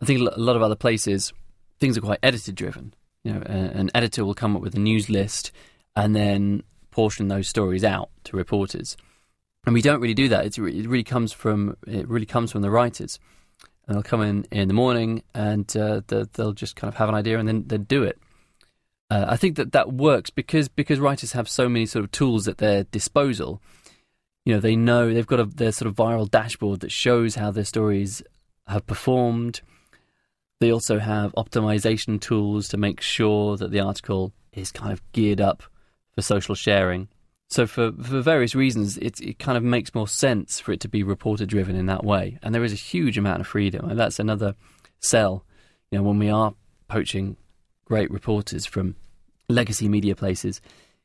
[0.00, 1.32] I think a lot of other places
[1.80, 2.94] things are quite editor driven.
[3.24, 5.50] You know, an editor will come up with a news list,
[5.96, 6.62] and then
[6.94, 8.96] portion those stories out to reporters.
[9.66, 10.46] And we don't really do that.
[10.46, 13.18] It's, it really comes from it really comes from the writers.
[13.86, 17.14] And they'll come in in the morning and uh, they'll just kind of have an
[17.14, 18.18] idea and then they do it.
[19.10, 22.46] Uh, I think that that works because because writers have so many sort of tools
[22.46, 23.60] at their disposal.
[24.44, 27.50] You know, they know they've got a, their sort of viral dashboard that shows how
[27.50, 28.22] their stories
[28.68, 29.62] have performed.
[30.60, 35.40] They also have optimization tools to make sure that the article is kind of geared
[35.40, 35.64] up
[36.14, 37.08] for social sharing.
[37.48, 40.88] So for for various reasons, it it kind of makes more sense for it to
[40.88, 43.98] be reporter driven in that way, and there is a huge amount of freedom, and
[43.98, 44.54] that's another
[45.00, 45.44] sell.
[45.90, 46.54] You know, when we are
[46.88, 47.36] poaching
[47.84, 48.96] great reporters from
[49.48, 50.60] legacy media places,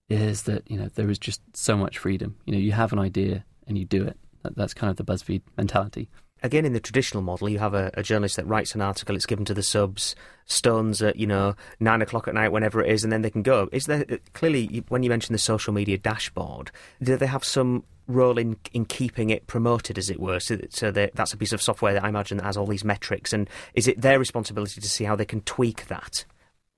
[0.08, 2.38] is that you know there is just so much freedom.
[2.46, 4.18] You know, you have an idea and you do it.
[4.44, 6.10] That, that's kind of the BuzzFeed mentality
[6.44, 9.26] again, in the traditional model, you have a, a, journalist that writes an article, it's
[9.26, 13.04] given to the subs, stones at, you know, nine o'clock at night, whenever it is,
[13.04, 13.70] and then they can go.
[13.72, 16.72] Is there, clearly, when you mention the social media dashboard,
[17.02, 20.40] do they have some role in, in keeping it promoted, as it were?
[20.40, 23.34] So, so that's a piece of software that I imagine that has all these metrics,
[23.34, 26.26] and is it their responsibility to see how they can tweak that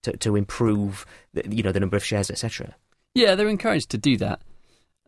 [0.04, 2.76] to, to improve, the, you know, the number of shares, etc.?
[3.14, 4.42] Yeah, they're encouraged to do that.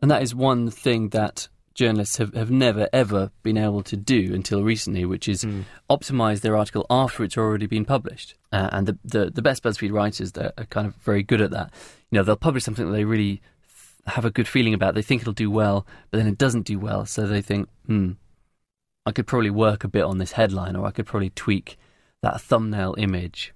[0.02, 4.32] And that is one thing that journalists have, have never ever been able to do
[4.32, 5.64] until recently, which is mm.
[5.90, 8.34] optimize their article after it's already been published.
[8.52, 11.50] Uh, and the, the, the best BuzzFeed writers that are kind of very good at
[11.50, 11.72] that.
[12.10, 13.42] You know, they'll publish something that they really
[14.06, 14.94] have a good feeling about.
[14.94, 17.06] They think it'll do well, but then it doesn't do well.
[17.06, 18.12] So they think, hmm,
[19.06, 21.76] I could probably work a bit on this headline, or I could probably tweak
[22.22, 23.52] that thumbnail image.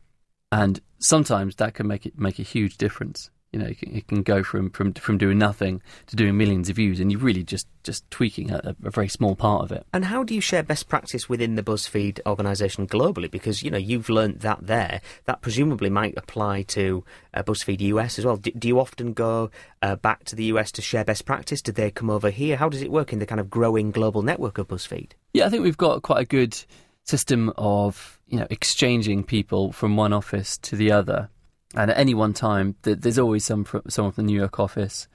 [0.51, 3.31] And sometimes that can make it make a huge difference.
[3.53, 6.69] You know, it can, it can go from, from from doing nothing to doing millions
[6.69, 9.87] of views, and you're really just just tweaking a, a very small part of it.
[9.95, 13.31] And how do you share best practice within the BuzzFeed organisation globally?
[13.31, 15.01] Because you know you've learnt that there.
[15.25, 18.37] That presumably might apply to uh, BuzzFeed US as well.
[18.37, 21.63] D- do you often go uh, back to the US to share best practice?
[21.63, 22.57] Did they come over here?
[22.59, 25.13] How does it work in the kind of growing global network of BuzzFeed?
[25.33, 26.55] Yeah, I think we've got quite a good
[27.05, 31.31] system of you know exchanging people from one office to the other
[31.75, 35.07] and at any one time, there's always some someone from the New York office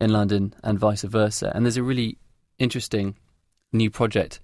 [0.00, 1.50] in London and vice versa.
[1.54, 2.18] And there's a really
[2.58, 3.16] interesting
[3.72, 4.40] new project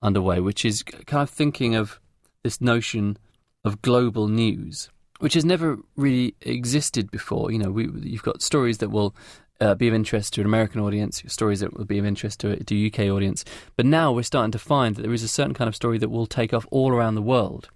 [0.00, 2.00] underway, which is kind of thinking of
[2.42, 3.18] this notion
[3.64, 7.50] of global news, which has never really existed before.
[7.50, 9.14] You know, we, you've got stories that will
[9.60, 12.52] uh, be of interest to an American audience, stories that will be of interest to
[12.52, 13.44] a UK audience.
[13.76, 16.08] But now we're starting to find that there is a certain kind of story that
[16.08, 17.70] will take off all around the world.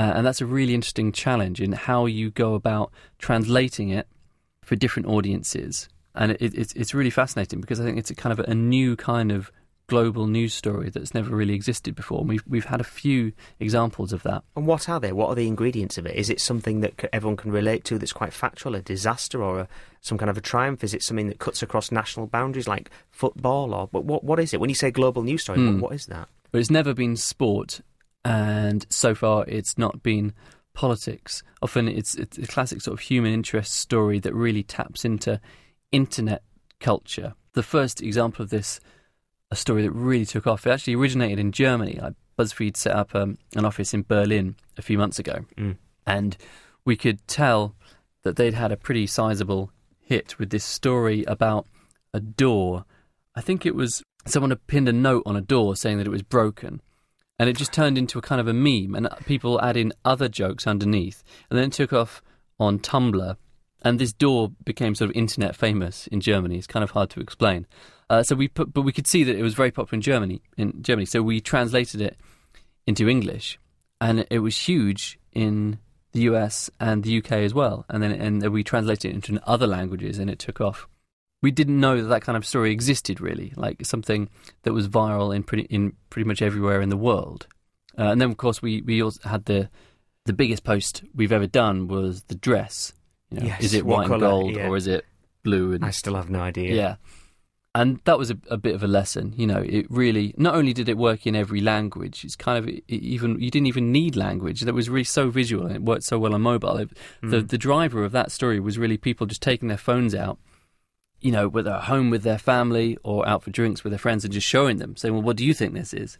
[0.00, 4.08] Uh, and that's a really interesting challenge in how you go about translating it
[4.62, 5.90] for different audiences.
[6.14, 8.96] And it, it, it's really fascinating because I think it's a kind of a new
[8.96, 9.52] kind of
[9.88, 12.20] global news story that's never really existed before.
[12.20, 14.42] And we've we've had a few examples of that.
[14.56, 15.12] And what are they?
[15.12, 16.16] What are the ingredients of it?
[16.16, 19.68] Is it something that everyone can relate to that's quite factual, a disaster, or a,
[20.00, 20.82] some kind of a triumph?
[20.82, 24.24] Is it something that cuts across national boundaries, like football, or but what?
[24.24, 24.60] What is it?
[24.60, 26.28] When you say global news story, what, what is that?
[26.52, 27.82] But it's never been sport,
[28.24, 30.32] and so far it's not been
[30.74, 31.42] politics.
[31.62, 35.40] Often it's, it's a classic sort of human interest story that really taps into
[35.92, 36.42] internet
[36.78, 37.34] culture.
[37.52, 38.80] The first example of this,
[39.50, 41.98] a story that really took off, it actually originated in Germany.
[42.00, 45.76] Like BuzzFeed set up um, an office in Berlin a few months ago, mm.
[46.06, 46.36] and
[46.84, 47.74] we could tell
[48.22, 51.66] that they'd had a pretty sizable hit with this story about
[52.14, 52.84] a door.
[53.34, 56.10] I think it was someone had pinned a note on a door saying that it
[56.10, 56.80] was broken
[57.40, 60.28] and it just turned into a kind of a meme, and people add in other
[60.28, 62.20] jokes underneath, and then it took off
[62.58, 63.34] on Tumblr,
[63.80, 66.58] and this door became sort of internet famous in Germany.
[66.58, 67.66] It's kind of hard to explain.
[68.10, 70.42] Uh, so we put, but we could see that it was very popular in Germany.
[70.58, 72.18] In Germany, so we translated it
[72.86, 73.58] into English,
[74.02, 75.78] and it was huge in
[76.12, 77.86] the US and the UK as well.
[77.88, 80.86] And then and we translated it into other languages, and it took off
[81.42, 84.28] we didn't know that that kind of story existed really, like something
[84.62, 87.46] that was viral in pretty in pretty much everywhere in the world.
[87.98, 89.68] Uh, and then of course we we also had the
[90.26, 92.92] the biggest post we've ever done was the dress.
[93.30, 94.68] You know, yes, is it white and gold yeah.
[94.68, 95.04] or is it
[95.42, 95.72] blue?
[95.72, 96.74] And, I still have no idea.
[96.74, 96.96] Yeah.
[97.72, 99.62] And that was a, a, bit of a lesson, you know.
[99.64, 102.24] It really not only did it work in every language.
[102.24, 104.62] It's kind of it even you didn't even need language.
[104.62, 106.76] That was really so visual and it worked so well on mobile.
[106.78, 106.90] It,
[107.22, 107.30] mm.
[107.30, 110.38] The the driver of that story was really people just taking their phones out
[111.20, 114.24] you know, whether at home with their family or out for drinks with their friends
[114.24, 116.18] and just showing them, saying, well, what do you think this is?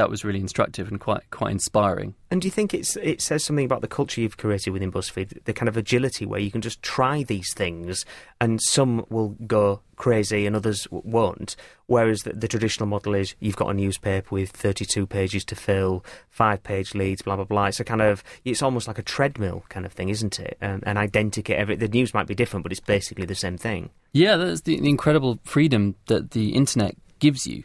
[0.00, 2.14] That was really instructive and quite quite inspiring.
[2.30, 5.44] And do you think it's it says something about the culture you've created within BuzzFeed,
[5.44, 8.06] the kind of agility where you can just try these things,
[8.40, 11.54] and some will go crazy and others won't.
[11.84, 16.02] Whereas the, the traditional model is you've got a newspaper with 32 pages to fill,
[16.30, 17.66] five page leads, blah blah blah.
[17.66, 20.56] It's a kind of it's almost like a treadmill kind of thing, isn't it?
[20.62, 21.56] Um, and identikit.
[21.56, 23.90] Every the news might be different, but it's basically the same thing.
[24.14, 27.64] Yeah, that's the, the incredible freedom that the internet gives you.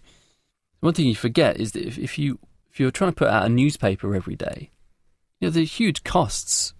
[0.86, 2.38] One thing you forget is that if, if you
[2.72, 4.70] if you're trying to put out a newspaper every day,
[5.40, 6.76] you know, the huge costs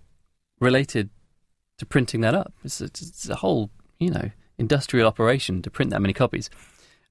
[0.60, 1.10] related
[1.80, 2.54] to printing that up.
[2.64, 6.52] It's a, it's a whole, you know, industrial operation to print that many copies.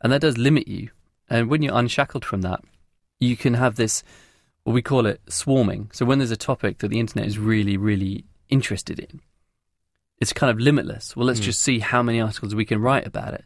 [0.03, 0.91] And that does limit you.
[1.29, 2.61] And when you're unshackled from that,
[3.19, 4.05] you can have this,
[4.63, 5.91] what we call it swarming.
[5.93, 9.21] So when there's a topic that the internet is really, really interested in,
[10.21, 11.17] it's kind of limitless.
[11.17, 11.45] Well, let's mm.
[11.45, 13.45] just see how many articles we can write about it.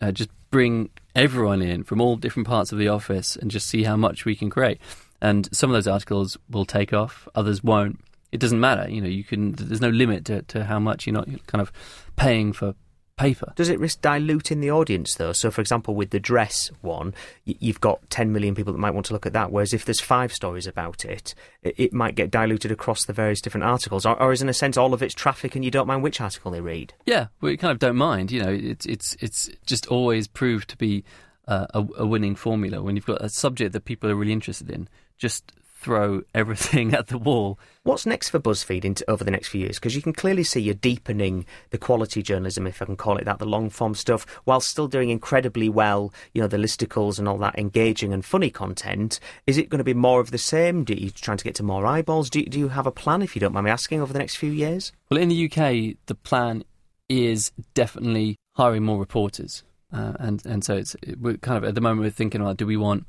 [0.00, 3.84] Uh, just bring everyone in from all different parts of the office and just see
[3.84, 4.80] how much we can create.
[5.20, 8.00] And some of those articles will take off, others won't.
[8.32, 9.08] It doesn't matter, you know.
[9.08, 9.52] You can.
[9.52, 11.72] There's no limit to, to how much you're not kind of
[12.14, 12.74] paying for
[13.20, 13.52] paper.
[13.56, 15.32] Does it risk diluting the audience though?
[15.32, 19.06] So, for example, with the dress one, you've got 10 million people that might want
[19.06, 19.52] to look at that.
[19.52, 23.64] Whereas if there's five stories about it, it might get diluted across the various different
[23.64, 24.06] articles.
[24.06, 26.20] Or, or is in a sense all of it's traffic and you don't mind which
[26.20, 26.94] article they read?
[27.06, 28.32] Yeah, we kind of don't mind.
[28.32, 31.04] You know, it's it's it's just always proved to be
[31.46, 34.70] uh, a, a winning formula when you've got a subject that people are really interested
[34.70, 34.88] in.
[35.18, 37.58] Just throw everything at the wall.
[37.82, 39.78] What's next for BuzzFeed into, over the next few years?
[39.78, 43.24] Because you can clearly see you're deepening the quality journalism, if I can call it
[43.24, 47.26] that, the long form stuff, while still doing incredibly well, you know, the listicles and
[47.26, 49.18] all that engaging and funny content.
[49.46, 50.84] Is it going to be more of the same?
[50.84, 52.28] Do you trying to get to more eyeballs?
[52.28, 54.36] Do, do you have a plan, if you don't mind me asking, over the next
[54.36, 54.92] few years?
[55.10, 56.64] Well, in the UK, the plan
[57.08, 59.64] is definitely hiring more reporters.
[59.92, 62.56] Uh, and and so it's it, we're kind of at the moment we're thinking about
[62.56, 63.04] do we want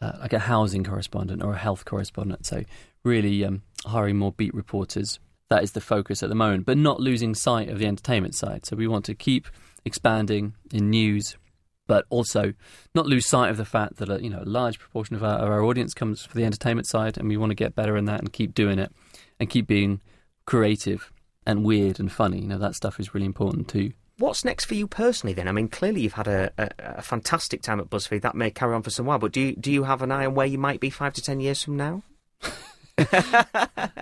[0.00, 2.46] uh, like a housing correspondent or a health correspondent.
[2.46, 2.64] So
[3.04, 5.18] really um, hiring more beat reporters
[5.48, 8.66] that is the focus at the moment, but not losing sight of the entertainment side.
[8.66, 9.46] So we want to keep
[9.84, 11.36] expanding in news,
[11.86, 12.52] but also
[12.94, 15.38] not lose sight of the fact that a, you know a large proportion of our,
[15.38, 18.04] of our audience comes for the entertainment side, and we want to get better in
[18.06, 18.92] that and keep doing it
[19.40, 20.00] and keep being
[20.44, 21.10] creative
[21.46, 22.40] and weird and funny.
[22.40, 23.92] You know that stuff is really important too.
[24.18, 25.46] What's next for you personally then?
[25.46, 28.22] I mean, clearly you've had a, a, a fantastic time at BuzzFeed.
[28.22, 30.26] That may carry on for some while, but do you, do you have an eye
[30.26, 32.02] on where you might be five to ten years from now?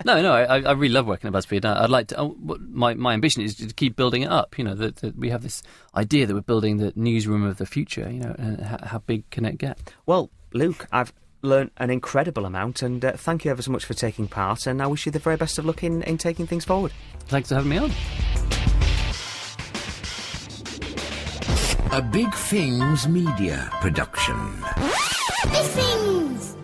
[0.05, 1.65] no, no, I, I really love working at BuzzFeed.
[1.65, 2.19] I'd like to.
[2.19, 4.57] Oh, my my ambition is to keep building it up.
[4.57, 5.61] You know, that, that we have this
[5.95, 8.09] idea that we're building the newsroom of the future.
[8.11, 9.93] You know, and how, how big can it get?
[10.07, 11.13] Well, Luke, I've
[11.43, 14.65] learned an incredible amount, and uh, thank you ever so much for taking part.
[14.65, 16.91] And I wish you the very best of luck in, in taking things forward.
[17.27, 17.91] Thanks for having me on.
[21.93, 24.35] A Big Things Media production.
[25.45, 26.56] Big Things!